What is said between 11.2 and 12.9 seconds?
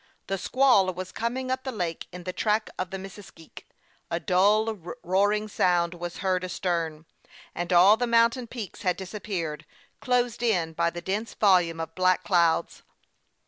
volume of black clouds.